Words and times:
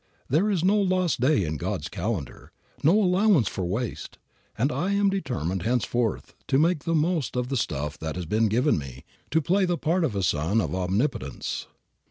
There 0.29 0.49
is 0.49 0.63
no 0.63 0.77
lost 0.77 1.21
day 1.21 1.43
in 1.43 1.57
God's 1.57 1.87
calendar, 1.87 2.51
no 2.83 2.99
allowance 2.99 3.47
for 3.47 3.63
waste, 3.63 4.17
and 4.57 4.71
I 4.71 4.93
am 4.93 5.11
determined 5.11 5.61
henceforth 5.61 6.33
to 6.47 6.57
make 6.57 6.85
the 6.85 6.95
most 6.95 7.35
of 7.37 7.49
the 7.49 7.55
stuff 7.55 7.99
that 7.99 8.15
has 8.15 8.25
been 8.25 8.47
given 8.47 8.79
me, 8.79 9.05
to 9.29 9.43
play 9.43 9.63
the 9.65 9.77
part 9.77 10.03
of 10.03 10.15
a 10.15 10.23
son 10.23 10.59
of 10.59 10.73
Omnipotence." 10.73 11.67